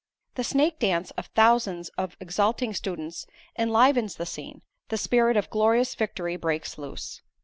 The 0.33 0.43
snake 0.43 0.79
dance 0.79 1.11
of 1.11 1.27
thousands 1.35 1.89
of 1.89 2.17
exulting 2.19 2.73
students 2.73 3.27
enlivens 3.55 4.15
the 4.15 4.25
scene 4.25 4.63
the 4.89 4.97
spirit 4.97 5.37
of 5.37 5.51
glorious 5.51 5.93
victory 5.93 6.37
breaks 6.37 6.79
loose. 6.79 7.21